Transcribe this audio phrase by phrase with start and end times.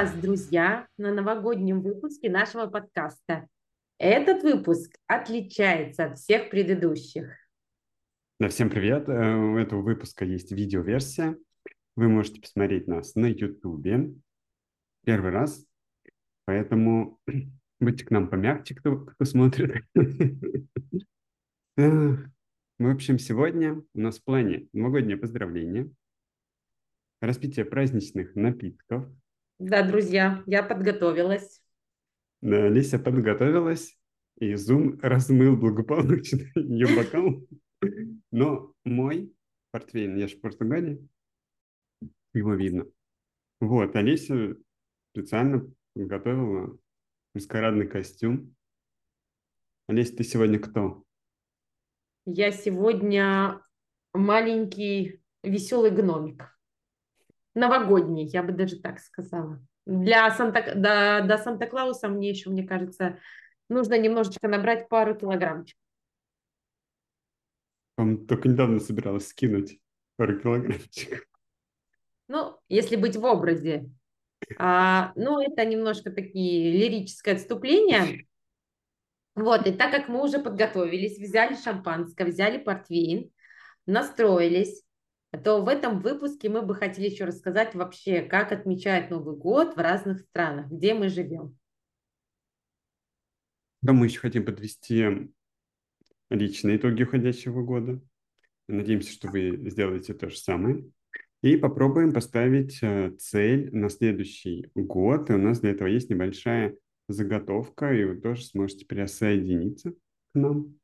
[0.00, 3.46] вас, друзья, на новогоднем выпуске нашего подкаста.
[3.98, 7.36] Этот выпуск отличается от всех предыдущих.
[8.38, 9.10] Да, всем привет.
[9.10, 11.36] Э, у этого выпуска есть видеоверсия.
[11.96, 13.86] Вы можете посмотреть нас на YouTube
[15.04, 15.66] первый раз.
[16.46, 17.18] Поэтому
[17.78, 19.84] будьте к нам помягче, кто, кто смотрит.
[21.76, 22.16] Э,
[22.78, 25.90] в общем, сегодня у нас в плане новогоднее поздравление,
[27.20, 29.06] распитие праздничных напитков.
[29.60, 31.62] Да, друзья, я подготовилась.
[32.40, 33.94] Да, Лися подготовилась,
[34.38, 37.46] и Zoom размыл благополучно ее бокал.
[38.30, 39.34] Но мой
[39.70, 41.06] портвейн, я же в Португалии,
[42.32, 42.86] его видно.
[43.60, 44.56] Вот, Олеся
[45.12, 46.78] специально подготовила
[47.34, 48.56] маскарадный костюм.
[49.88, 51.04] Олеся, ты сегодня кто?
[52.24, 53.60] Я сегодня
[54.14, 56.58] маленький веселый гномик.
[57.60, 59.60] Новогодний, я бы даже так сказала.
[59.84, 63.18] Для Санта, до, до Санта-Клауса мне еще, мне кажется,
[63.68, 65.78] нужно немножечко набрать пару килограммчиков.
[67.98, 69.78] Он только недавно собиралась скинуть
[70.16, 71.22] пару килограммчиков.
[72.28, 73.90] Ну, если быть в образе.
[74.56, 78.26] А, ну, это немножко такие лирическое отступление.
[79.34, 83.30] Вот, и так как мы уже подготовились, взяли шампанское, взяли портвейн,
[83.84, 84.82] настроились,
[85.38, 89.78] то в этом выпуске мы бы хотели еще рассказать вообще, как отмечают Новый год в
[89.78, 91.56] разных странах, где мы живем.
[93.82, 95.30] Да, мы еще хотим подвести
[96.30, 98.00] личные итоги уходящего года.
[98.68, 100.84] Надеемся, что вы сделаете то же самое.
[101.42, 105.30] И попробуем поставить э, цель на следующий год.
[105.30, 106.76] И у нас для этого есть небольшая
[107.08, 109.94] заготовка, и вы тоже сможете присоединиться к
[110.34, 110.78] нам.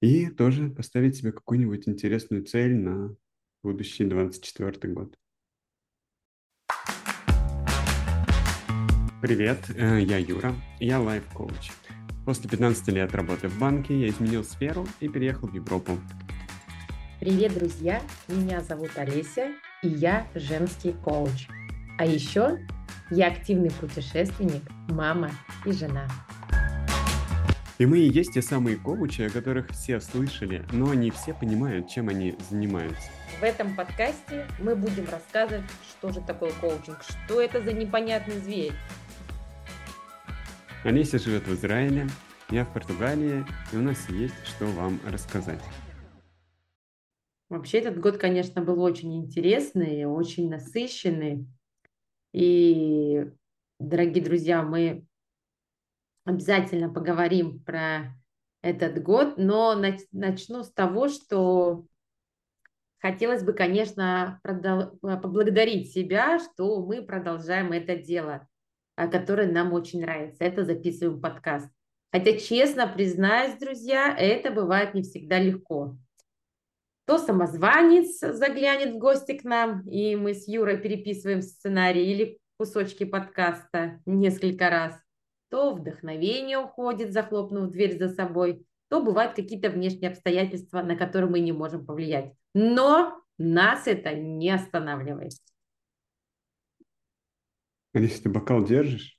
[0.00, 3.16] И тоже поставить себе какую-нибудь интересную цель на
[3.64, 5.18] будущий 24 год.
[9.22, 11.72] Привет, э, я Юра, я лайф-коуч.
[12.26, 15.98] После 15 лет работы в банке я изменил сферу и переехал в Европу.
[17.20, 18.02] Привет, друзья!
[18.28, 21.48] Меня зовут Олеся, и я женский коуч.
[21.98, 22.58] А еще
[23.10, 25.30] я активный путешественник, мама
[25.64, 26.06] и жена.
[27.78, 31.88] И мы и есть те самые коучи, о которых все слышали, но не все понимают,
[31.88, 33.08] чем они занимаются.
[33.44, 38.72] В этом подкасте мы будем рассказывать, что же такое коучинг, что это за непонятный зверь.
[40.82, 42.06] Олеся живет в Израиле,
[42.48, 45.60] я в Португалии, и у нас есть что вам рассказать.
[47.50, 51.46] Вообще этот год, конечно, был очень интересный, очень насыщенный.
[52.32, 53.30] И,
[53.78, 55.04] дорогие друзья, мы
[56.24, 58.04] обязательно поговорим про
[58.62, 59.78] этот год, но
[60.12, 61.84] начну с того, что
[63.04, 68.48] Хотелось бы, конечно, продол- поблагодарить себя, что мы продолжаем это дело,
[68.96, 70.42] которое нам очень нравится.
[70.42, 71.68] Это записываем подкаст.
[72.10, 75.98] Хотя, честно признаюсь, друзья, это бывает не всегда легко.
[77.06, 83.04] То самозванец заглянет в гости к нам, и мы с Юрой переписываем сценарий или кусочки
[83.04, 84.98] подкаста несколько раз,
[85.50, 91.40] то вдохновение уходит, захлопнув дверь за собой, то бывают какие-то внешние обстоятельства, на которые мы
[91.40, 92.32] не можем повлиять.
[92.54, 95.32] Но нас это не останавливает.
[97.92, 99.18] Алиса, ты бокал держишь?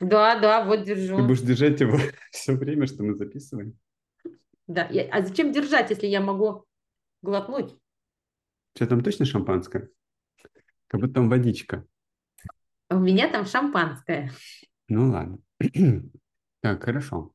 [0.00, 1.16] Да, да, вот держу.
[1.16, 1.98] Ты будешь держать его
[2.30, 3.78] все время, что мы записываем?
[4.66, 6.64] Да, я, а зачем держать, если я могу
[7.22, 7.76] глотнуть?
[8.74, 9.88] Что там точно шампанское?
[10.88, 11.86] Как будто там водичка.
[12.90, 14.32] У меня там шампанское.
[14.88, 15.38] Ну ладно.
[16.60, 17.34] Так, хорошо.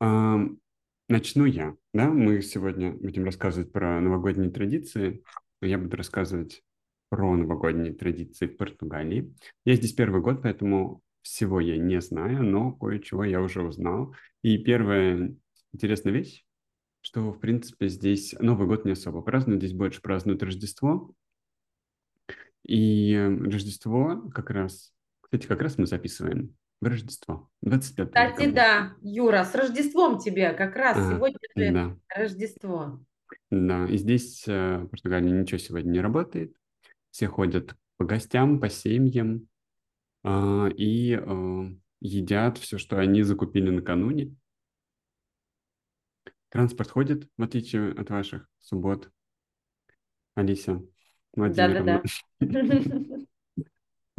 [0.00, 1.76] Начну я.
[1.92, 2.08] Да?
[2.08, 5.22] Мы сегодня будем рассказывать про новогодние традиции.
[5.60, 6.62] Я буду рассказывать
[7.08, 9.34] про новогодние традиции в Португалии.
[9.64, 14.14] Я здесь первый год, поэтому всего я не знаю, но кое-чего я уже узнал.
[14.42, 15.34] И первая
[15.72, 16.44] интересная вещь,
[17.00, 21.12] что, в принципе, здесь Новый год не особо празднуют, здесь больше празднуют Рождество.
[22.64, 27.50] И Рождество как раз, кстати, как раз мы записываем Рождество.
[27.62, 28.52] 25 Кстати, декабря.
[28.52, 31.96] да, Юра, с Рождеством тебе как раз а, сегодня же да.
[32.08, 33.00] Рождество.
[33.50, 36.54] Да, и здесь э, в Португалии ничего сегодня не работает.
[37.10, 39.46] Все ходят по гостям, по семьям
[40.24, 41.64] э, и э,
[42.00, 44.34] едят все, что они закупили накануне.
[46.48, 49.10] Транспорт ходит, в отличие от ваших суббот.
[50.34, 50.82] Алися,
[51.34, 52.02] Да-да-да.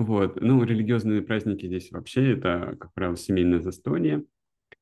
[0.02, 0.42] Вот.
[0.42, 4.26] Ну, религиозные праздники здесь вообще это, как правило, семейное застолье.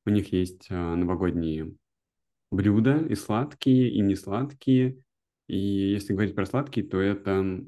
[0.06, 1.74] У них есть а, новогодние
[2.52, 5.04] блюда и сладкие, и не сладкие.
[5.50, 7.66] И если говорить про сладкие, то это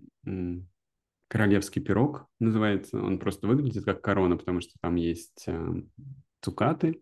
[1.27, 3.01] королевский пирог называется.
[3.01, 5.81] Он просто выглядит как корона, потому что там есть э,
[6.42, 7.01] цукаты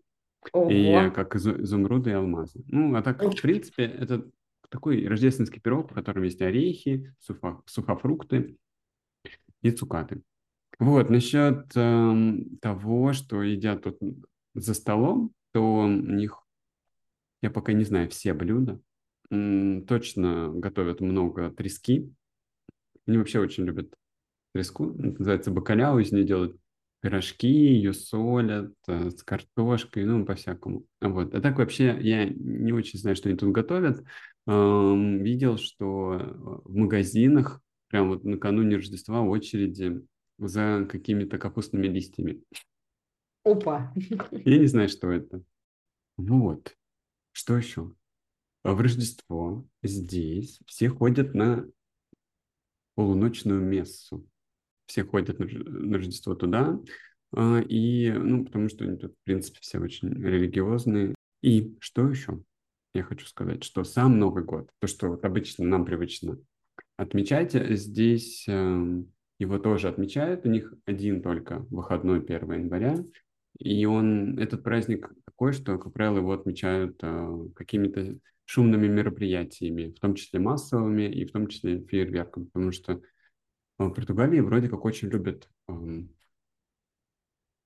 [0.68, 2.64] и как изумруды и алмазы.
[2.66, 4.28] Ну, а так, в принципе, это
[4.68, 8.56] такой рождественский пирог, в котором есть орехи, сухо, сухофрукты
[9.62, 10.22] и цукаты.
[10.80, 13.98] Вот, насчет э, того, что едят тут
[14.54, 16.42] за столом, то у них,
[17.42, 18.80] я пока не знаю все блюда,
[19.30, 22.12] м, точно готовят много трески.
[23.06, 23.94] Они вообще очень любят
[24.54, 26.56] треску, это называется бакаляу, из нее делают
[27.00, 30.86] пирожки, ее солят э, с картошкой, ну, по-всякому.
[31.00, 31.34] Вот.
[31.34, 34.04] А так вообще я не очень знаю, что они тут готовят.
[34.46, 40.02] Эм, видел, что в магазинах прям вот накануне Рождества очереди
[40.40, 42.42] за какими-то капустными листьями.
[43.44, 43.92] Опа!
[44.44, 45.42] Я не знаю, что это.
[46.16, 46.76] Вот.
[47.32, 47.94] Что еще?
[48.64, 51.66] В Рождество здесь все ходят на
[52.94, 54.28] полуночную мессу
[54.90, 55.46] все ходят на,
[55.96, 56.80] Рождество туда,
[57.32, 61.14] а, и, ну, потому что они тут, в принципе, все очень религиозные.
[61.42, 62.42] И что еще?
[62.92, 66.38] Я хочу сказать, что сам Новый год, то, что вот обычно нам привычно
[66.96, 69.02] отмечать, здесь э,
[69.40, 70.44] его тоже отмечают.
[70.44, 72.96] У них один только выходной 1 января.
[73.58, 79.98] И он, этот праздник такой, что, как правило, его отмечают э, какими-то шумными мероприятиями, в
[79.98, 83.00] том числе массовыми и в том числе фейерверком, потому что
[83.78, 86.10] в Португалии вроде как очень любят эм,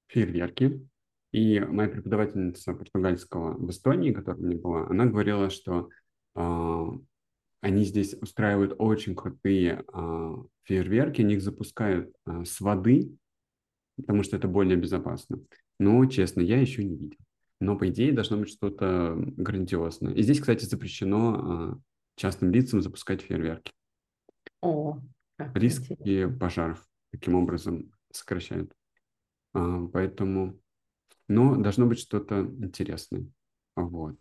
[0.07, 0.87] фейерверки.
[1.33, 5.89] И моя преподавательница португальского в Эстонии, которая меня была, она говорила, что
[6.37, 6.87] э,
[7.65, 10.35] они здесь устраивают очень крутые э,
[10.65, 13.17] фейерверки, они их запускают э, с воды,
[13.97, 15.41] потому что это более безопасно.
[15.79, 17.17] Но, честно, я еще не видел.
[17.61, 20.13] Но, по идее, должно быть что-то грандиозное.
[20.13, 21.77] И здесь, кстати, запрещено э,
[22.17, 23.73] частным лицам запускать фейерверки.
[24.61, 25.01] О,
[25.55, 26.39] риски интересно.
[26.39, 28.75] пожаров таким образом сокращают.
[29.55, 30.61] А, поэтому,
[31.29, 33.27] но должно быть что-то интересное.
[33.75, 34.19] Вот.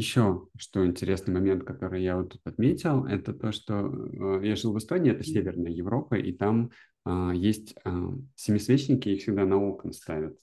[0.00, 4.72] Еще, что интересный момент, который я вот тут отметил, это то, что э, я жил
[4.72, 6.70] в Эстонии, это Северная Европа, и там
[7.04, 7.90] э, есть э,
[8.34, 10.38] семисвечники, их всегда на окна ставят.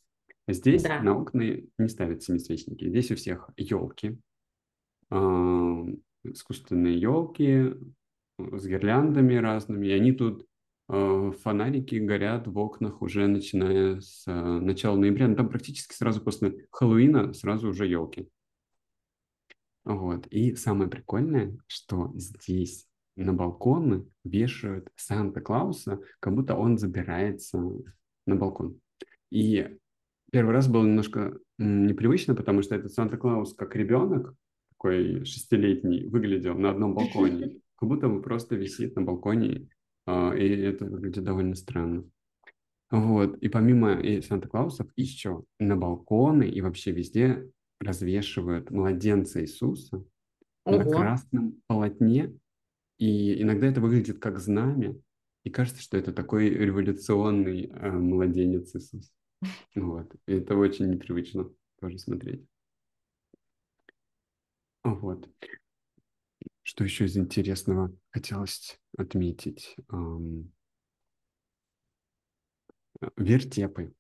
[0.48, 1.01] Здесь да.
[1.01, 1.42] на окна
[1.80, 2.88] не ставят семисвечники.
[2.88, 4.19] Здесь у всех елки,
[5.09, 5.86] э,
[6.24, 7.74] искусственные елки,
[8.38, 10.45] с гирляндами разными, и они тут
[10.88, 15.30] э, фонарики горят в окнах уже начиная с э, начала ноября.
[15.30, 18.30] Ну, там практически сразу после Хэллоуина сразу уже елки.
[19.87, 20.27] Вот.
[20.27, 22.85] И самое прикольное, что здесь
[23.15, 27.57] на балконы вешают Санта-Клауса, как будто он забирается
[28.25, 28.81] на балкон.
[29.31, 29.77] И
[30.29, 34.35] первый раз было немножко непривычно, потому что этот Санта-Клаус как ребенок,
[34.71, 39.69] такой шестилетний, выглядел на одном балконе как будто бы просто висит на балконе,
[40.05, 42.03] а, и это выглядит довольно странно.
[42.91, 47.49] Вот, и помимо и Санта-Клаусов, еще на балконы и вообще везде
[47.79, 50.03] развешивают младенца Иисуса
[50.65, 50.77] Ого.
[50.77, 52.38] на красном полотне,
[52.97, 55.00] и иногда это выглядит как знамя,
[55.44, 59.12] и кажется, что это такой революционный э, младенец Иисус.
[59.75, 61.49] Вот, и это очень непривычно
[61.80, 62.44] тоже смотреть.
[64.83, 65.30] Вот.
[66.63, 69.75] Что еще из интересного хотелось отметить?
[73.16, 73.94] Вертепы.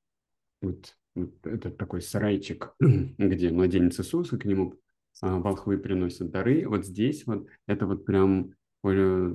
[0.61, 0.96] Вот
[1.43, 4.75] это такой сарайчик, где младенец Иисуса, к нему
[5.21, 6.67] а, волхвы приносят дары.
[6.67, 8.53] Вот здесь вот это вот прям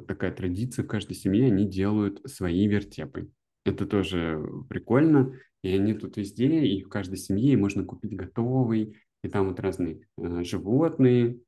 [0.07, 3.31] такая традиция в каждой семье, они делают свои вертепы.
[3.65, 9.29] Это тоже прикольно, и они тут везде, и в каждой семье можно купить готовый, и
[9.29, 11.39] там вот разные э, животные.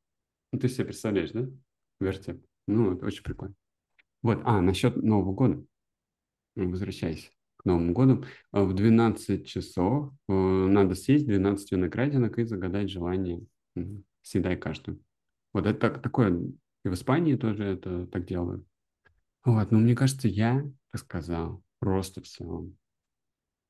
[0.52, 1.48] Ну, ты себе представляешь, да?
[2.00, 2.44] вертеп.
[2.66, 3.54] Ну, это очень прикольно.
[4.22, 5.64] Вот, а, насчет Нового года.
[6.56, 7.32] Возвращаясь
[7.64, 8.24] к Новому году.
[8.52, 13.42] А, в 12 часов э, надо съесть 12 виноградинок и загадать желание.
[14.22, 15.00] Съедай каждую.
[15.52, 16.30] Вот это так, такое,
[16.84, 18.66] и в Испании тоже это так делают.
[19.44, 22.66] Вот, но мне кажется, я рассказал просто все.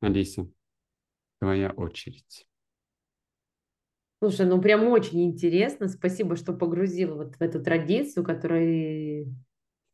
[0.01, 0.49] Алиса,
[1.41, 2.47] твоя очередь.
[4.21, 5.89] Слушай, ну прям очень интересно.
[5.89, 9.27] Спасибо, что погрузила вот в эту традицию, которая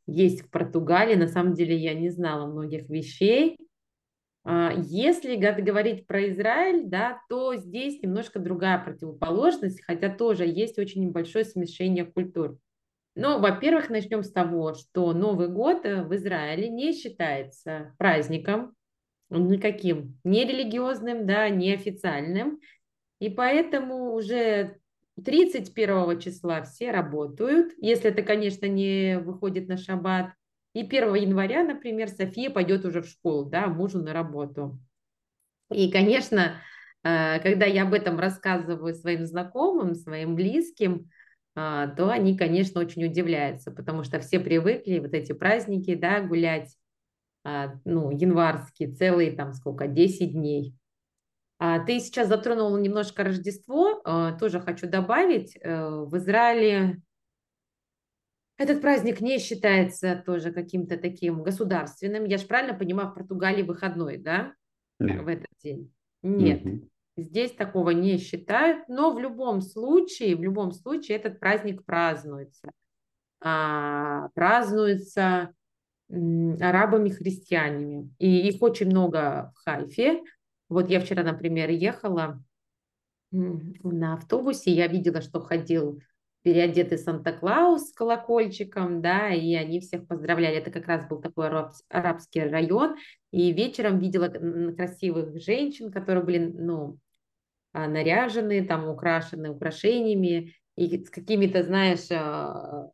[0.06, 1.16] есть в Португалии.
[1.16, 3.56] На самом деле я не знала многих вещей.
[4.44, 11.10] А, если говорить про Израиль, да, то здесь немножко другая противоположность, хотя тоже есть очень
[11.10, 12.58] большое смешение культур.
[13.14, 18.74] Но, во-первых, начнем с того, что Новый год э, в Израиле не считается праздником
[19.30, 22.60] никаким, не религиозным, да, не официальным.
[23.20, 24.78] И поэтому уже
[25.24, 30.32] 31 числа все работают, если это, конечно, не выходит на шаббат.
[30.72, 34.78] И 1 января, например, София пойдет уже в школу, да, мужу на работу.
[35.72, 36.60] И, конечно,
[37.02, 41.10] э, когда я об этом рассказываю своим знакомым, своим близким,
[41.54, 46.76] а, то они, конечно, очень удивляются, потому что все привыкли вот эти праздники, да, гулять,
[47.44, 50.74] а, ну, январские, целые там сколько, 10 дней.
[51.58, 54.00] А, ты сейчас затронула немножко Рождество,
[54.38, 57.02] тоже хочу добавить, э, в Израиле
[58.60, 62.26] этот праздник не считается тоже каким-то таким государственным.
[62.26, 64.52] Я же правильно понимаю, в Португалии выходной, да,
[64.98, 65.22] Нет.
[65.22, 65.90] в этот день?
[66.22, 66.62] Нет.
[66.62, 66.90] Мгм.
[67.16, 72.70] Здесь такого не считают, но в любом случае, в любом случае этот праздник празднуется.
[73.40, 75.54] А, празднуется
[76.10, 78.14] арабами-христианами.
[78.18, 80.22] И их очень много в Хайфе.
[80.68, 82.44] Вот я вчера, например, ехала
[83.30, 86.02] на автобусе, я видела, что ходил
[86.42, 90.56] переодетый Санта-Клаус с колокольчиком, да, и они всех поздравляли.
[90.56, 92.96] Это как раз был такой араб- арабский район.
[93.30, 96.98] И вечером видела красивых женщин, которые были, ну,
[97.72, 102.90] а, наряжены, там, украшены украшениями, и с какими-то, знаешь, а,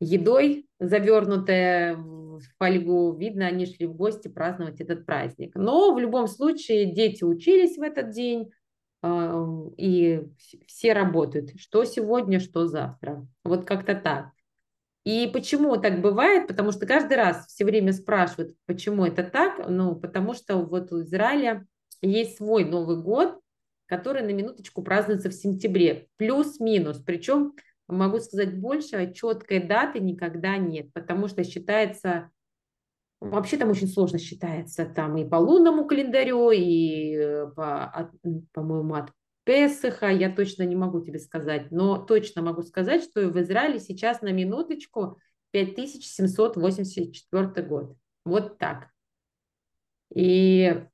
[0.00, 3.16] едой, завернутая в фольгу.
[3.16, 5.54] Видно, они шли в гости праздновать этот праздник.
[5.54, 8.50] Но в любом случае дети учились в этот день,
[9.76, 11.58] и вс- все работают.
[11.60, 13.26] Что сегодня, что завтра.
[13.44, 14.30] Вот как-то так.
[15.04, 16.48] И почему так бывает?
[16.48, 19.68] Потому что каждый раз все время спрашивают, почему это так.
[19.68, 21.66] Ну, потому что вот у Израиля
[22.02, 23.38] есть свой Новый год,
[23.86, 26.08] который на минуточку празднуется в сентябре.
[26.16, 26.98] Плюс-минус.
[26.98, 27.54] Причем,
[27.86, 32.30] могу сказать больше, четкой даты никогда нет, потому что считается
[33.20, 38.10] Вообще там очень сложно считается, там и по лунному календарю, и э, по,
[38.52, 39.10] по-моему, от
[39.44, 44.20] Песыха, я точно не могу тебе сказать, но точно могу сказать, что в Израиле сейчас
[44.20, 45.18] на минуточку
[45.52, 47.96] 5784 год.
[48.24, 48.88] Вот так.
[50.12, 50.84] И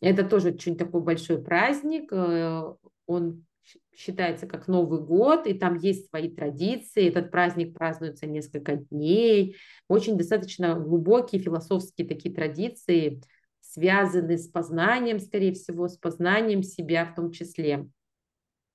[0.00, 2.12] это тоже очень такой большой праздник.
[2.12, 2.74] э,
[3.06, 3.46] Он
[3.94, 7.08] считается как Новый год, и там есть свои традиции.
[7.08, 9.56] Этот праздник празднуется несколько дней.
[9.88, 13.20] Очень достаточно глубокие философские такие традиции,
[13.60, 17.88] связаны с познанием, скорее всего, с познанием себя в том числе.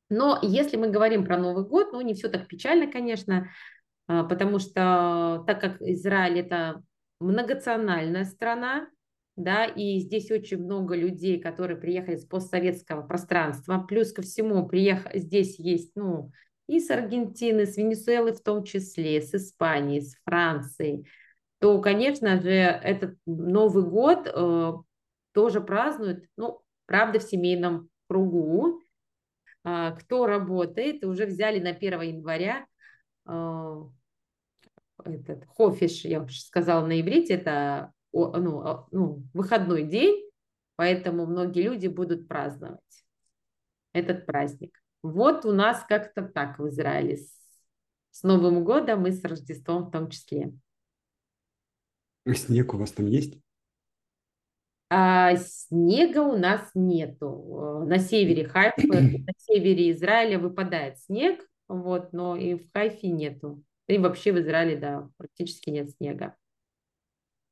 [0.09, 3.49] Но если мы говорим про Новый год, ну не все так печально, конечно,
[4.07, 6.83] а, потому что так как Израиль это
[7.19, 8.87] многонациональная страна,
[9.35, 15.07] да, и здесь очень много людей, которые приехали с постсоветского пространства, плюс ко всему приех...
[15.13, 16.31] здесь есть, ну,
[16.67, 21.05] и с Аргентины, с Венесуэлы в том числе, с Испании, с Франции,
[21.59, 24.73] то, конечно же, этот Новый год э,
[25.33, 28.81] тоже празднуют, ну, правда, в семейном кругу.
[29.63, 32.67] А, кто работает, уже взяли на 1 января
[33.27, 33.83] э,
[35.03, 40.29] этот хофиш, я уже сказала на иврите, это ну, ну, выходной день,
[40.75, 42.81] поэтому многие люди будут праздновать
[43.93, 44.79] этот праздник.
[45.03, 47.29] Вот у нас как-то так в Израиле с,
[48.11, 50.53] с Новым годом и с Рождеством в том числе.
[52.25, 53.39] А Снег у вас там есть?
[54.89, 57.81] А снега у нас нету.
[57.83, 63.63] Э, На севере Хайфа, на севере Израиля выпадает снег, вот, но и в Хайфе нету.
[63.87, 66.35] И вообще в Израиле, да, практически нет снега.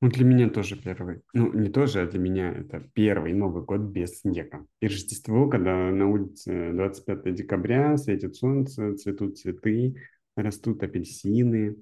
[0.03, 1.22] Ну, для меня тоже первый.
[1.31, 4.67] Ну, не тоже, а для меня это первый Новый год без снега.
[4.81, 9.95] И Рождество, когда на улице 25 декабря, светит солнце, цветут цветы,
[10.36, 11.77] растут апельсины.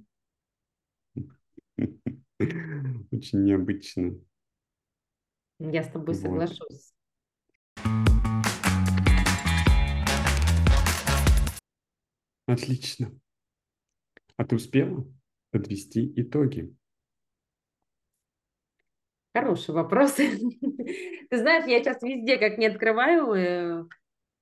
[3.09, 4.15] Очень необычно.
[5.57, 6.21] Я с тобой Вот.
[6.21, 6.93] соглашусь.
[12.45, 13.19] Отлично.
[14.37, 15.11] А ты успела
[15.49, 16.71] подвести итоги?
[19.33, 20.15] Хороший вопрос.
[20.15, 23.85] Ты знаешь, я сейчас везде, как не открываю э,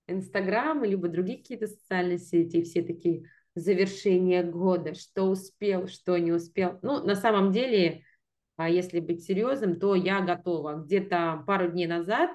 [0.07, 6.79] Инстаграм, либо другие какие-то социальные сети, все такие завершения года, что успел, что не успел.
[6.81, 8.03] Ну, на самом деле,
[8.57, 10.83] а если быть серьезным, то я готова.
[10.83, 12.31] Где-то пару дней назад,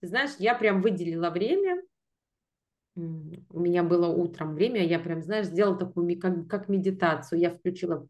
[0.00, 1.82] ты знаешь, я прям выделила время,
[2.94, 7.38] у меня было утром время, я прям, знаешь, сделала такую как, как медитацию.
[7.38, 8.06] Я включила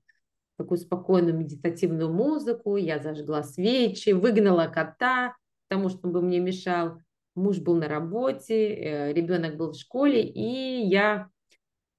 [0.62, 5.37] такую спокойную медитативную музыку, я зажгла свечи, выгнала кота,
[5.69, 6.99] потому что он бы мне мешал.
[7.35, 11.31] Муж был на работе, э, ребенок был в школе, и я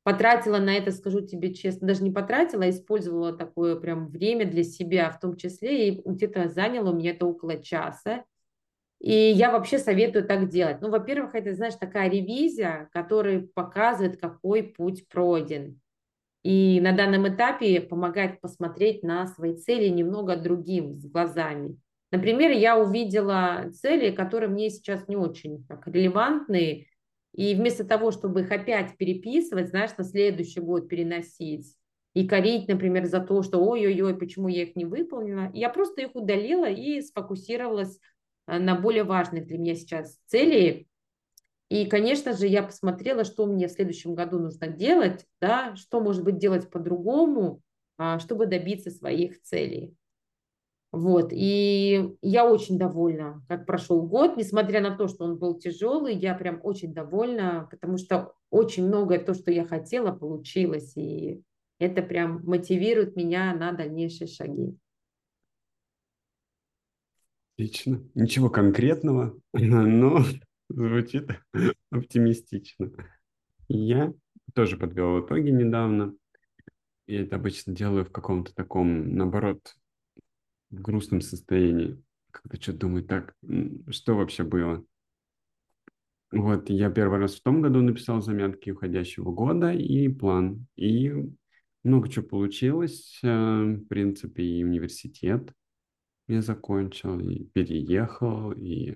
[0.03, 4.63] потратила на это, скажу тебе честно, даже не потратила, а использовала такое прям время для
[4.63, 8.25] себя в том числе, и где-то заняло у меня это около часа.
[8.99, 10.79] И я вообще советую так делать.
[10.81, 15.81] Ну, во-первых, это, знаешь, такая ревизия, которая показывает, какой путь пройден.
[16.43, 21.77] И на данном этапе помогает посмотреть на свои цели немного другим глазами.
[22.11, 26.87] Например, я увидела цели, которые мне сейчас не очень так, релевантны,
[27.33, 31.75] и вместо того, чтобы их опять переписывать, знаешь, на следующий год переносить
[32.13, 36.15] и корить, например, за то, что ой-ой-ой, почему я их не выполнила, я просто их
[36.15, 37.99] удалила и сфокусировалась
[38.47, 40.87] э, на более важных для меня сейчас цели.
[41.73, 46.23] И, конечно же, я посмотрела, что мне в следующем году нужно делать, да, что, может
[46.23, 47.63] быть, делать по-другому,
[47.97, 49.95] а, чтобы добиться своих целей.
[50.91, 56.15] Вот, и я очень довольна, как прошел год, несмотря на то, что он был тяжелый,
[56.15, 61.41] я прям очень довольна, потому что очень многое то, что я хотела, получилось, и
[61.79, 64.77] это прям мотивирует меня на дальнейшие шаги.
[67.55, 68.03] Отлично.
[68.13, 70.19] Ничего конкретного, но
[70.73, 71.29] звучит
[71.91, 72.91] оптимистично.
[73.67, 74.13] Я
[74.53, 76.15] тоже подвел итоги недавно.
[77.07, 79.75] Я это обычно делаю в каком-то таком, наоборот,
[80.71, 82.01] грустном состоянии.
[82.31, 83.35] Когда что-то думаю, так,
[83.89, 84.83] что вообще было?
[86.31, 90.65] Вот, я первый раз в том году написал заметки уходящего года и план.
[90.75, 91.13] И
[91.83, 93.19] много чего получилось.
[93.21, 95.53] Э, в принципе, и университет
[96.27, 98.95] я закончил, и переехал, и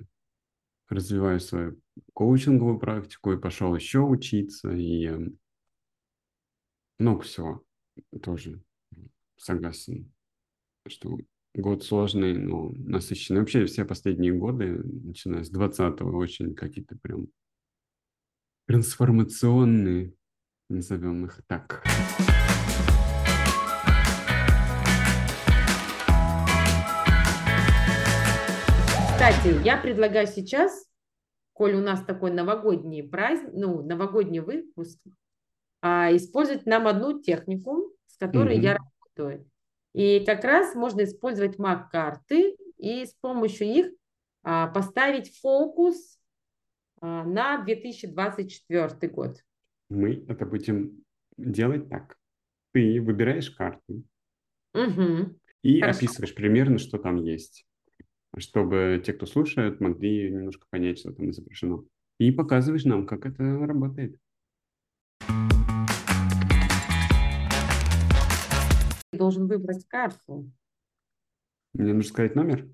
[0.90, 1.80] развиваю свою
[2.14, 5.20] коучинговую практику, и пошел еще учиться, и э,
[7.00, 7.64] много всего
[8.22, 8.62] тоже
[9.38, 10.12] согласен,
[10.88, 11.18] что
[11.54, 13.42] год сложный, но насыщенный.
[13.42, 17.28] Вообще все последние годы, начиная с 20-го, очень какие-то прям
[18.68, 20.14] трансформационные,
[20.70, 21.84] назовем их так.
[29.18, 30.88] Кстати, я предлагаю сейчас,
[31.54, 35.00] коль у нас такой новогодний праздник, ну, новогодний выпуск,
[35.82, 38.62] а, использовать нам одну технику, с которой mm-hmm.
[38.62, 39.50] я работаю.
[39.94, 43.88] И как раз можно использовать маг-карты и с помощью них
[44.44, 46.20] а, поставить фокус
[47.02, 49.44] а, на 2024 год.
[49.90, 51.04] Мы это будем
[51.38, 52.18] делать так.
[52.72, 54.04] Ты выбираешь карту
[54.76, 55.40] угу.
[55.64, 55.98] и Хорошо.
[55.98, 57.67] описываешь примерно, что там есть,
[58.38, 61.84] чтобы те, кто слушает, могли немножко понять, что там изображено.
[62.20, 64.18] И показываешь нам, как это работает.
[69.18, 70.50] должен выбрать карту.
[71.74, 72.68] Мне нужно сказать номер?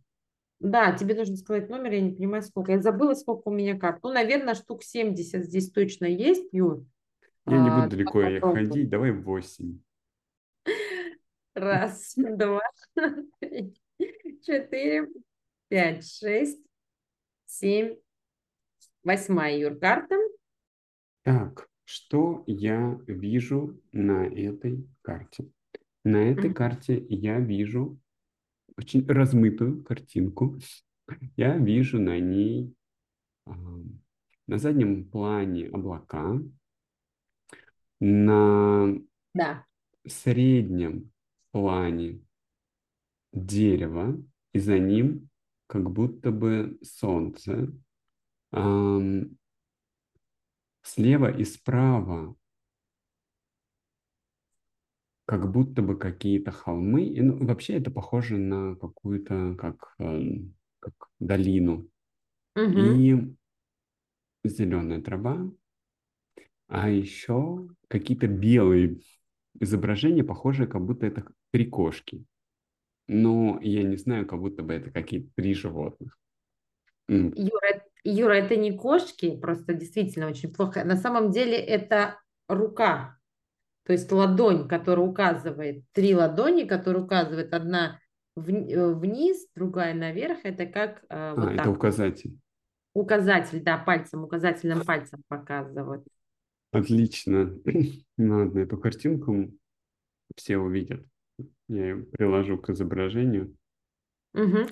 [0.59, 2.71] Да, тебе нужно сказать номер, я не понимаю, сколько.
[2.71, 3.99] Я забыла, сколько у меня карт.
[4.03, 6.85] Ну, наверное, штук 70 здесь точно есть, Юр.
[7.45, 8.21] Я не буду а, далеко
[8.53, 9.79] ходить, давай 8.
[11.55, 12.61] Раз, два,
[13.39, 13.73] три,
[14.45, 15.09] четыре,
[15.73, 16.63] пять, шесть,
[17.47, 17.97] семь,
[19.03, 20.15] восьмая, Юр, карта.
[21.23, 25.49] Так, что я вижу на этой карте?
[26.03, 27.99] На этой карте я вижу
[28.77, 30.59] очень размытую картинку.
[31.37, 32.75] Я вижу на ней
[33.47, 36.39] на заднем плане облака,
[37.99, 38.95] на
[39.33, 39.65] да.
[40.05, 41.11] среднем
[41.49, 42.21] плане
[43.31, 45.31] дерево, и за ним
[45.67, 47.73] как будто бы солнце.
[50.83, 52.35] Слева и справа
[55.25, 57.05] как будто бы какие-то холмы.
[57.05, 60.21] И, ну, вообще это похоже на какую-то как, э,
[60.79, 61.89] как долину.
[62.55, 62.79] Угу.
[62.79, 63.35] И
[64.43, 65.49] зеленая трава,
[66.67, 68.99] а еще какие-то белые
[69.59, 72.25] изображения, похожие, как будто это три кошки.
[73.07, 76.17] Но я не знаю, как будто бы это какие-то три животных.
[77.07, 80.83] Юра, Юра, это не кошки, просто действительно очень плохо.
[80.85, 83.19] На самом деле это рука
[83.85, 87.99] то есть ладонь, которая указывает, три ладони, которые указывают одна
[88.37, 91.59] э, вниз, другая наверх, это как э, вот а, так.
[91.59, 92.39] это указатель.
[92.93, 96.05] Указатель, да, пальцем, указательным пальцем показывают.
[96.71, 97.53] Отлично.
[98.17, 99.51] Ладно, эту картинку
[100.35, 101.05] все увидят.
[101.67, 103.55] Я ее приложу к изображению.
[104.33, 104.67] Угу.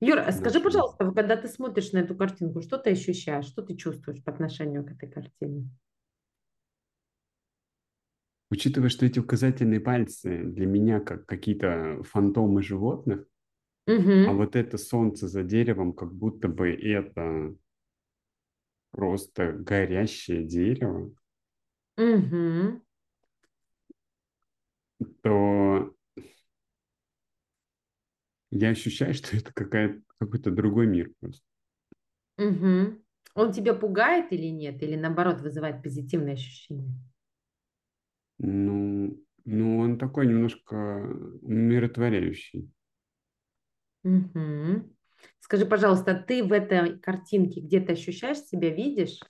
[0.00, 4.22] Юра, скажи, пожалуйста, когда ты смотришь на эту картинку, что ты ощущаешь, что ты чувствуешь
[4.22, 5.70] по отношению к этой картине?
[8.50, 13.26] Учитывая, что эти указательные пальцы для меня как какие-то фантомы животных,
[13.86, 14.28] угу.
[14.28, 17.56] а вот это солнце за деревом, как будто бы это
[18.92, 21.12] просто горящее дерево,
[21.96, 22.82] угу.
[25.22, 25.96] то
[28.50, 31.42] я ощущаю, что это какая какой-то другой мир просто.
[32.38, 32.98] Угу.
[33.34, 34.82] Он тебя пугает или нет?
[34.82, 36.94] Или наоборот вызывает позитивные ощущения?
[38.38, 40.74] Ну, Ну, он такой немножко
[41.42, 42.70] умиротворяющий.
[44.04, 44.90] Мгм.
[45.40, 49.20] Скажи, пожалуйста, ты в этой картинке где-то ощущаешь себя, видишь?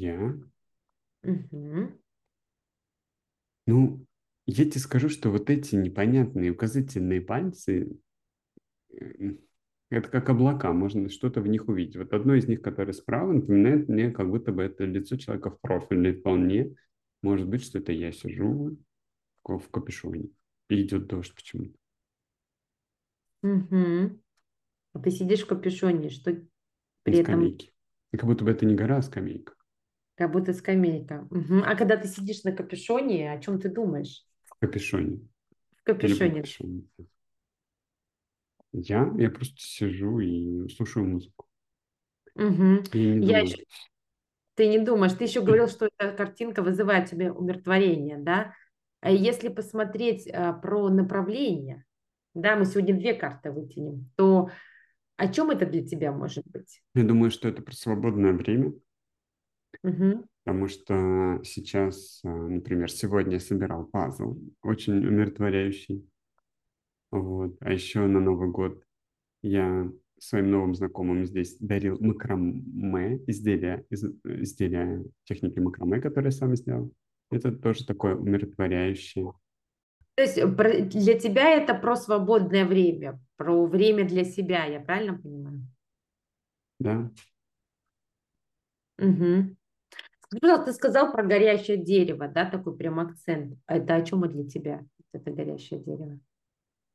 [0.00, 0.18] Я?
[1.24, 1.98] Мгм.
[3.66, 4.06] Ну,
[4.52, 7.96] я тебе скажу, что вот эти непонятные указательные пальцы,
[9.90, 11.96] это как облака, можно что-то в них увидеть.
[11.96, 15.60] Вот одно из них, которое справа, напоминает мне, как будто бы это лицо человека в
[15.60, 16.14] профиле.
[16.14, 16.74] Вполне
[17.22, 18.76] может быть, что это я сижу
[19.44, 20.30] в капюшоне.
[20.68, 21.74] И идет дождь почему-то.
[23.42, 24.20] Мгм.
[24.94, 26.38] А Ты сидишь в капюшоне, что На
[27.04, 27.72] при этом скамейке.
[28.12, 29.54] Как будто бы это не гора, а скамейка.
[30.14, 31.26] как будто скамейка.
[31.30, 31.62] Мгм.
[31.66, 34.24] А когда ты сидишь на капюшоне, о чем ты думаешь?
[34.62, 35.18] Капюшоне.
[35.74, 36.34] В Я капюшоне.
[36.36, 36.88] капюшон.
[38.72, 41.46] Я, я просто сижу и слушаю музыку.
[42.36, 42.84] Мгм.
[42.92, 43.64] И не Я еще,
[44.54, 48.54] ты не думаешь, ты еще говорил, что эта картинка вызывает тебе умиротворение, да?
[49.00, 51.84] А если посмотреть а, про направление,
[52.34, 54.48] да, мы сегодня две карты вытянем, то
[55.16, 56.82] о чем это для тебя может быть?
[56.94, 58.72] Я думаю, что это про свободное время,
[59.82, 60.24] Мгм.
[60.44, 66.08] Потому что сейчас, а, например, сегодня я собирал пазл, очень умиротворяющий.
[67.10, 67.56] Вот.
[67.60, 68.82] А еще на Новый год
[69.42, 76.54] я своим новым знакомым здесь дарил макраме, изделия, из, изделия техники макраме, которые я сам
[76.56, 76.92] сделал.
[77.30, 79.32] Это тоже такое умиротворяющее.
[80.14, 85.18] То есть э, для тебя это про свободное время, про время для себя, я правильно
[85.18, 85.66] понимаю?
[86.78, 87.10] Да?
[88.98, 89.56] Мгм.
[90.40, 93.58] Пожалуйста, ты сказал про горящее дерево, да, такой прям акцент.
[93.66, 96.18] А это о чем для тебя, это горящее дерево?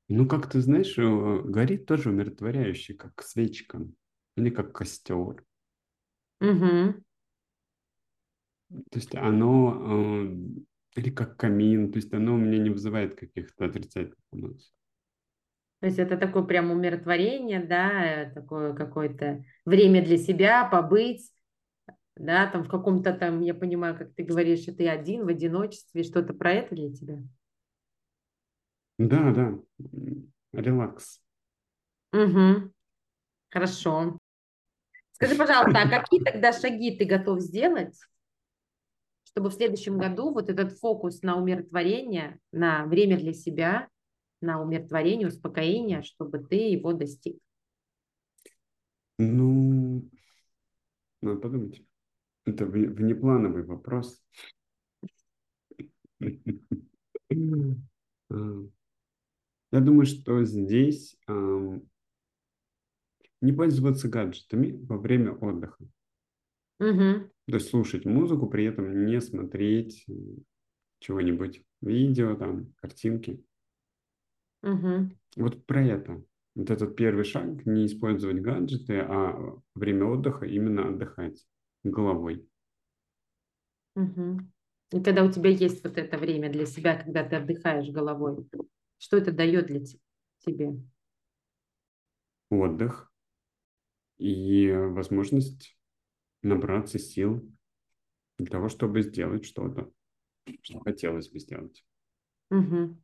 [0.09, 3.81] Ну, как ты знаешь, э, горит тоже умиротворяюще, как свечка
[4.35, 5.43] или как костер.
[6.39, 7.03] Мгм.
[8.69, 13.65] То есть оно, э, или как камин, то есть оно у меня не вызывает каких-то
[13.65, 14.71] отрицательных эмоций.
[15.79, 21.31] То есть это такое прям умиротворение, да, э, такое какое-то время для себя, побыть,
[22.19, 26.03] да, там в каком-то там, я понимаю, как ты говоришь, что ты один в одиночестве,
[26.03, 27.19] что-то про это для тебя?
[28.97, 29.59] Да, да,
[30.53, 31.21] релакс.
[32.13, 32.71] Угу.
[33.49, 34.17] Хорошо.
[35.11, 37.95] Скажи, пожалуйста, а какие тогда шаги ты готов сделать,
[39.23, 43.87] чтобы в следующем году вот этот фокус на умиротворение, на время для себя,
[44.41, 47.37] на умиротворение, успокоение, чтобы ты его достиг?
[49.17, 50.03] Ну,
[51.21, 51.81] надо подумать.
[52.47, 54.23] Это вне- внеплановый вопрос.
[56.21, 56.25] А,
[59.71, 61.17] Я думаю, что здесь
[63.41, 65.83] не пользоваться гаджетами во время отдыха.
[66.79, 67.29] Угу.
[67.47, 70.13] То есть слушать музыку, при этом не смотреть э,
[70.99, 73.43] чего-нибудь, видео, там, картинки.
[74.63, 75.11] Угу.
[75.35, 76.23] Вот про это.
[76.55, 81.45] Вот этот первый шаг, не использовать гаджеты, а время отдыха именно отдыхать
[81.91, 82.47] головой.
[83.95, 84.39] Угу.
[84.91, 88.47] И когда у тебя есть вот это время для себя, когда ты отдыхаешь головой,
[88.99, 89.99] что это дает для те-
[90.45, 90.77] тебе?
[92.49, 93.11] Отдых
[94.17, 95.77] и возможность
[96.41, 97.49] набраться сил
[98.37, 99.91] для того, чтобы сделать что-то,
[100.61, 101.83] что хотелось бы сделать.
[102.51, 102.97] Угу.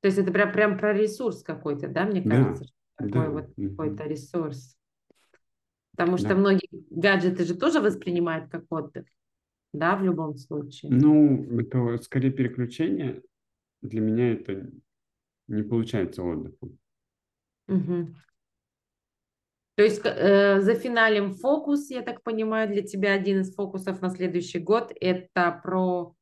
[0.00, 3.30] То есть это прям, прям про ресурс какой-то, да, мне Да, кажется, что такой да,
[3.30, 3.70] вот мгм.
[3.76, 4.76] какой-то ресурс.
[5.96, 6.36] Потому что Да.
[6.36, 9.06] многие гаджеты же тоже воспринимают как отдых,
[9.72, 10.90] да, в любом случае.
[10.92, 13.22] Ну, это скорее переключение.
[13.82, 14.70] Для меня это
[15.48, 16.78] не получается отдыхом.
[17.66, 18.16] Мгм.
[19.74, 24.10] То есть э, за финалем фокус, я так понимаю, для тебя один из фокусов на
[24.10, 26.14] следующий год это про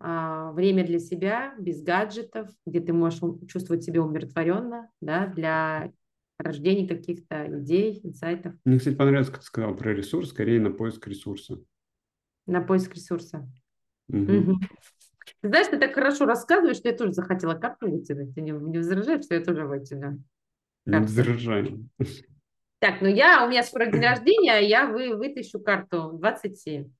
[0.00, 5.92] а, время для себя, без гаджетов, где ты можешь чувствовать себя умиротворенно, да, для
[6.38, 11.06] рождения каких-то идей, инсайтов, Мне, кстати, понравилось, как ты сказал про ресурс, скорее на поиск
[11.06, 11.60] ресурса.
[12.46, 13.48] на поиск ресурса.
[14.08, 14.60] Мгм.
[15.40, 18.34] Ты знаешь, ты так хорошо рассказываешь, что я тоже захотела карту вытянуть.
[18.34, 20.22] Ты не, не возражаешь, что я тоже вытяну?
[20.86, 21.06] Не Карту.
[21.08, 21.90] возражаем.
[22.80, 26.90] Так, ну я, у меня скоро день рождения, а я вы, вытащу карту 27.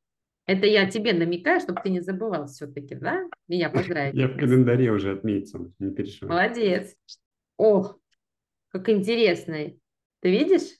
[0.46, 3.22] Это я тебе намекаю, чтобы ты не забывал все-таки, да?
[3.48, 4.14] Меня поздравить.
[4.14, 6.30] Я в календаре уже отметил, не переживай.
[6.30, 6.94] Молодец.
[7.56, 7.97] Ох,
[8.70, 9.56] как интересно.
[10.20, 10.78] Ты видишь?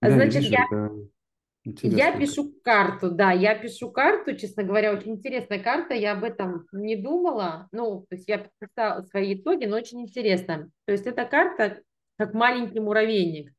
[0.00, 5.12] А Да, Значит, вижу, я, я пишу карту, да, я пишу карту, честно говоря, очень
[5.12, 9.76] интересная карта, я об этом не думала, ну, то есть я писала свои итоги, но
[9.76, 10.70] очень интересно.
[10.84, 11.80] То есть эта карта
[12.18, 13.52] как маленький муравейник,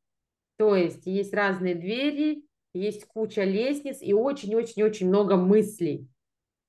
[0.57, 6.07] то есть есть разные двери, есть куча лестниц и очень-очень-очень много мыслей.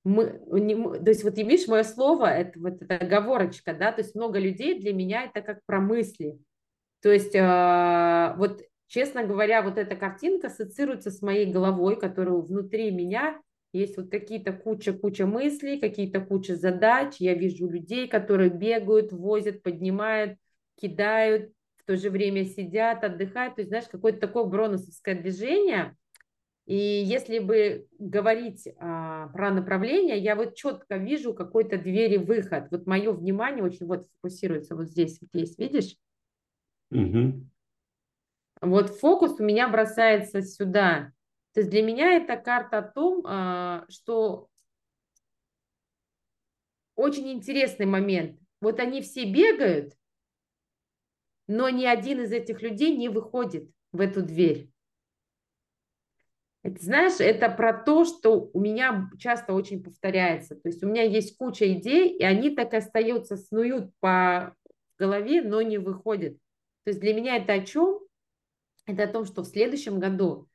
[0.07, 4.15] Мы, не, то есть вот видишь, мое слово, это вот эта оговорочка, да, то есть
[4.15, 6.39] много людей для меня это как про мысли.
[7.01, 12.91] То есть э, вот, честно говоря, вот эта картинка ассоциируется с моей головой, которая внутри
[12.91, 13.39] меня
[13.73, 17.15] есть вот какие-то куча-куча мыслей, какие-то куча задач.
[17.19, 20.37] Я вижу людей, которые бегают, возят, поднимают,
[20.79, 23.55] кидают, в то же время сидят, отдыхают.
[23.55, 25.95] То есть, знаешь, какое-то такое бронусовское движение.
[26.67, 32.67] И если бы говорить а, про направление, я вот четко вижу какой-то двери выход.
[32.71, 35.95] Вот мое внимание очень вот фокусируется вот здесь вот есть, видишь?
[36.91, 37.47] Угу.
[38.59, 41.13] Вот фокус у меня бросается сюда.
[41.53, 44.49] То есть для меня это карта о том, а, что
[46.95, 48.41] очень интересный момент.
[48.59, 49.93] Вот они все бегают,
[51.47, 54.69] но ни один из этих людей не выходит в эту дверь.
[56.67, 60.55] Это, знаешь, это про то, что у меня часто очень повторяется.
[60.55, 64.53] То есть у меня есть куча идей, и они так и остаются, снуют по
[64.99, 66.33] голове, но не выходят.
[66.83, 67.99] То есть для меня это о чем?
[68.85, 70.47] Это о том, что в следующем году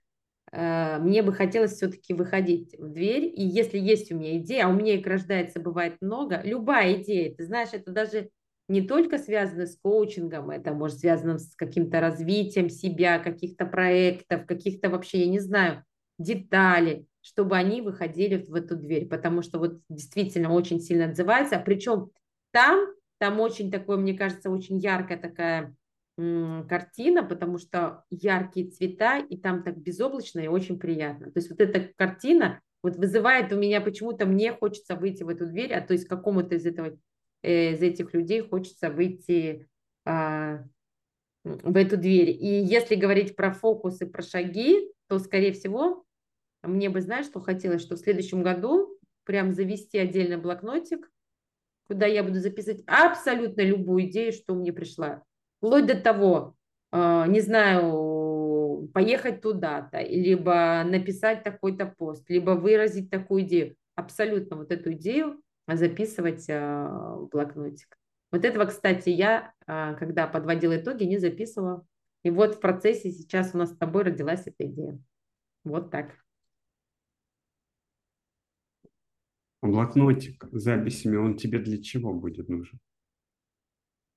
[0.53, 4.69] Э, мне бы хотелось все-таки выходить в дверь, и если есть у меня идея, а
[4.69, 8.29] у меня их рождается, бывает много, любая идея, ты знаешь, это даже
[8.69, 14.91] не только связано с коучингом, это может связано с каким-то развитием себя, каких-то проектов, каких-то
[14.91, 15.85] вообще, я не знаю,
[16.19, 22.11] деталей, чтобы они выходили в эту дверь, потому что вот действительно очень сильно отзывается, причем
[22.51, 22.87] там,
[23.19, 25.75] там очень такое, мне кажется, очень яркая такая
[26.17, 31.31] картина, потому что яркие цвета, и там так безоблачно и очень приятно.
[31.31, 35.47] То есть вот эта картина вот вызывает у меня почему-то, мне хочется выйти в эту
[35.47, 36.99] дверь, а то есть какому-то из, этого,
[37.43, 39.69] э, из этих людей хочется выйти
[40.05, 40.65] а,
[41.45, 42.31] в эту дверь.
[42.31, 46.07] И если говорить про фокус и про шаги, то, скорее всего,
[46.63, 51.13] мне бы, знаешь, что хотелось, что в следующем году прям завести отдельный блокнотик,
[51.87, 55.23] куда я буду записывать абсолютно любую идею, что мне пришла
[55.59, 56.57] вплоть до того,
[56.93, 63.77] а, не знаю, поехать туда-то, либо написать такой-то пост, либо выразить такую идею.
[63.97, 67.99] Абсолютно вот эту идею записывать а, в блокнотик.
[68.31, 71.85] Вот этого, кстати, я, а, когда подводила итоги, не записывала.
[72.23, 74.99] И вот в процессе сейчас у нас с тобой родилась эта идея.
[75.65, 76.15] Вот так.
[79.61, 82.81] Блокнотик с записями, он тебе для чего будет нужен?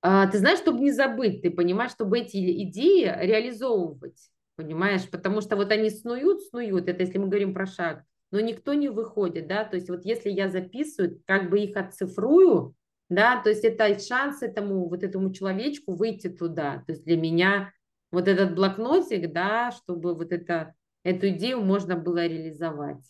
[0.02, 5.56] А, ты знаешь, чтобы не забыть, ты понимаешь, чтобы эти идеи реализовывать, понимаешь, потому что
[5.56, 9.64] вот они снуют, снуют, это если мы говорим про шаг, но никто не выходит, да,
[9.64, 12.74] то есть вот если я записываю, как бы их оцифрую,
[13.08, 17.72] да, то есть это шанс этому, вот этому человечку выйти туда, то есть для меня
[18.16, 23.04] вот этот блокнотик, да, чтобы вот это, эту идею можно было реализовать.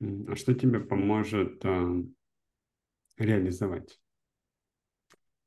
[0.00, 2.02] А что тебе поможет э,
[3.18, 4.00] реализовать?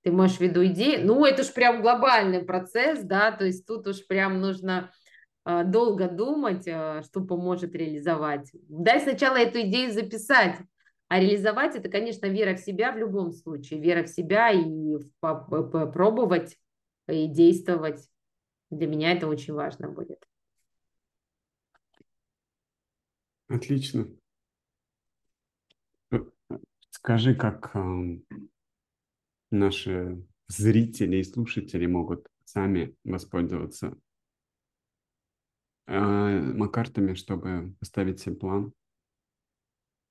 [0.03, 1.03] Ты можешь в виду идеи?
[1.03, 4.93] Ну, это уж прям глобальный процесс, да, то есть тут уж прям нужно
[5.45, 8.49] э, долго думать, э, что поможет реализовать.
[8.69, 10.55] Дай сначала эту идею записать,
[11.09, 16.57] а реализовать это, конечно, вера в себя в любом случае, вера в себя и попробовать
[17.09, 18.07] и действовать.
[18.77, 20.27] Для меня это очень важно будет.
[23.47, 24.07] Отлично.
[26.89, 27.75] Скажи, как
[29.51, 33.97] наши зрители и слушатели могут сами воспользоваться
[35.87, 38.73] э, макартами, чтобы поставить себе план?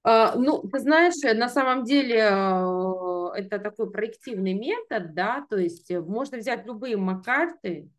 [0.04, 5.90] А, ну, ты знаешь, на самом деле э, это такой проективный метод, да, то есть
[5.90, 7.90] можно взять любые макарты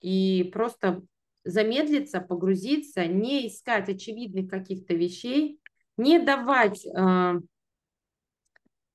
[0.00, 1.02] и просто
[1.44, 5.58] замедлиться, погрузиться, не искать очевидных каких-то вещей,
[5.96, 7.40] не давать э,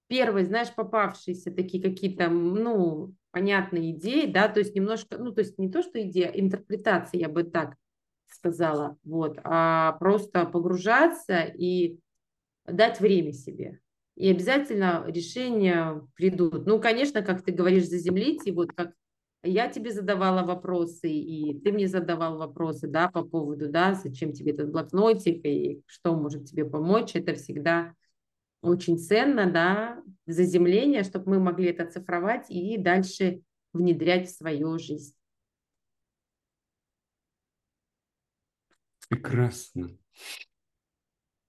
[0.08, 5.58] первые, знаешь, попавшиеся такие какие-то, ну, понятные идеи, да, то есть немножко, ну, то есть
[5.58, 7.76] не то, что идея, интерпретация, я бы так
[8.28, 11.98] сказала, вот, а просто погружаться и
[12.66, 13.80] дать время себе.
[14.16, 16.66] И обязательно решения придут.
[16.66, 18.94] Ну, конечно, как ты говоришь, заземлить, и вот как
[19.46, 24.52] я тебе задавала вопросы, и ты мне задавал вопросы, да, по поводу, да, зачем тебе
[24.52, 27.94] этот блокнотик, и что может тебе помочь, это всегда
[28.62, 33.42] очень ценно, да, заземление, чтобы мы могли это цифровать и дальше
[33.74, 35.16] внедрять в свою жизнь.
[39.10, 39.96] Прекрасно.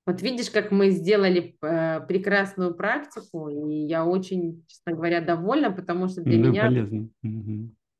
[0.06, 6.06] Вот видишь, как мы сделали э, прекрасную практику, и я очень, честно говоря, довольна, потому
[6.06, 7.08] что для да, меня полезно.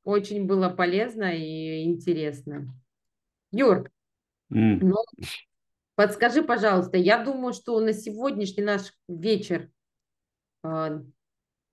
[0.07, 2.73] Очень было полезно и интересно.
[3.51, 3.91] Юр,
[4.53, 4.79] mm.
[4.81, 4.95] ну,
[5.95, 9.69] Подскажи, пожалуйста, я думаю, что на сегодняшний наш вечер
[10.63, 11.01] э,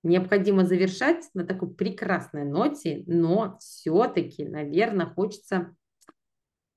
[0.02, 5.76] необходимо завершать на такой прекрасной ноте, но все-таки, наверное, хочется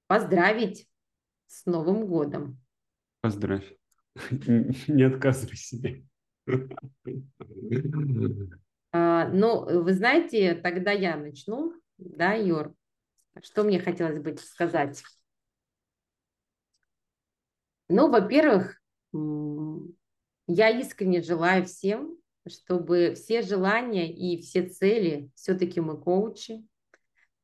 [0.08, 0.88] поздравить
[1.48, 2.62] с Новым годом.
[3.22, 3.74] Поздравь.
[4.88, 6.06] Не отказывай себе.
[8.92, 12.74] А, ну, вы знаете, тогда я начну, да, Юр?
[13.44, 15.04] Что мне хотелось бы сказать?
[17.90, 18.82] Ну, во-первых,
[20.48, 26.66] я искренне желаю всем, чтобы все желания и все цели, все-таки мы коучи,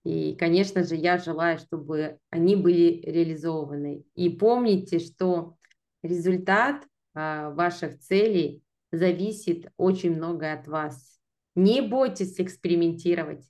[0.03, 4.03] и, конечно же, я желаю, чтобы они были реализованы.
[4.15, 5.55] И помните, что
[6.01, 11.21] результат а, ваших целей зависит очень многое от вас.
[11.55, 13.45] Не бойтесь экспериментировать.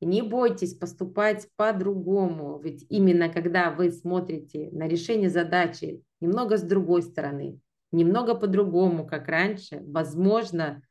[0.00, 7.02] Не бойтесь поступать по-другому, ведь именно когда вы смотрите на решение задачи немного с другой
[7.02, 7.60] стороны,
[7.92, 10.82] немного по-другому, как раньше, возможно,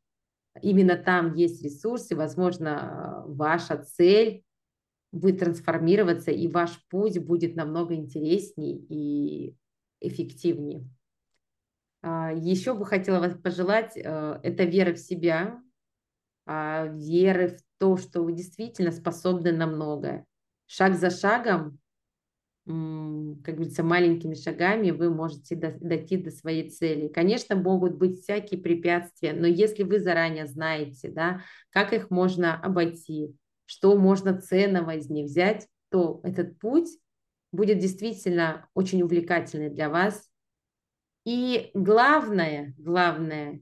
[0.62, 4.44] именно там есть ресурсы, возможно, ваша цель
[5.12, 9.56] будет трансформироваться, и ваш путь будет намного интереснее и
[10.02, 10.90] эффективнее.
[12.02, 15.62] А, Еще бы хотела вас пожелать, э, это вера в себя,
[16.46, 20.26] веры в то, что вы действительно способны на многое.
[20.66, 21.80] Шаг за шагом
[22.66, 27.10] как говорится, маленькими шагами вы можете дойти до своей цели.
[27.10, 33.36] Конечно, могут быть всякие препятствия, но если вы заранее знаете, да, как их можно обойти,
[33.66, 36.88] что можно ценного из них взять, то этот путь
[37.52, 40.30] будет действительно очень увлекательный для вас.
[41.26, 43.60] И главное, главное,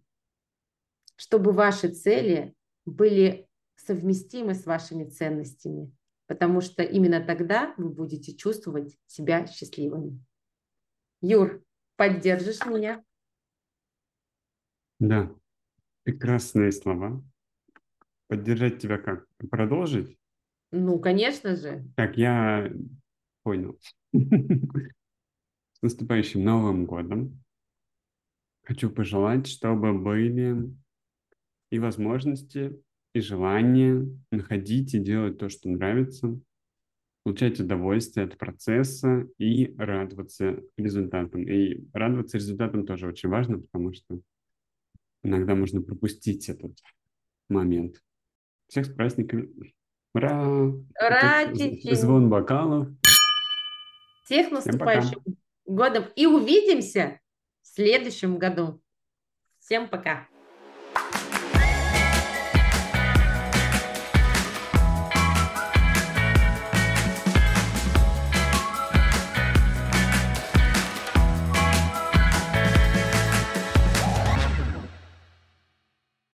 [1.15, 2.54] чтобы ваши цели
[2.92, 5.92] были совместимы с вашими ценностями
[6.32, 10.24] потому что именно тогда вы будете чувствовать себя счастливыми.
[11.20, 11.62] Юр,
[11.98, 13.04] поддержишь меня?
[15.00, 15.30] Да,
[16.04, 17.22] прекрасные слова.
[18.28, 19.28] Поддержать тебя как?
[19.50, 20.18] Продолжить?
[20.72, 21.84] Ну, конечно же.
[21.98, 22.72] Так, я
[23.44, 23.78] понял.
[24.14, 27.44] С наступающим Новым годом.
[28.64, 30.74] Хочу пожелать, чтобы были
[31.72, 32.80] и возможности,
[33.14, 36.40] и желание находить и делать то, что нравится,
[37.24, 41.48] получать удовольствие от процесса и радоваться результатам.
[41.48, 44.22] И радоваться результатам тоже очень важно, потому что
[45.24, 46.78] иногда можно пропустить этот
[47.50, 48.02] момент.
[48.68, 49.74] Всех с праздниками!
[50.14, 50.48] Ура!
[50.48, 51.54] Ура,
[51.96, 52.90] Звон бокалов.
[54.26, 55.22] Всех наступающим
[55.66, 56.06] годом.
[56.16, 57.20] И увидимся
[57.62, 58.82] в следующем году.
[59.60, 60.28] Всем пока!